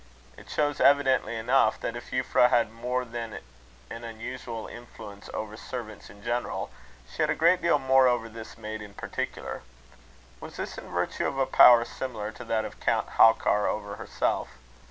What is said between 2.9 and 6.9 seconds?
than a usual influence over servants in general,